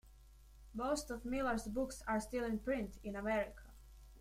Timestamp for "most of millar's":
0.73-1.67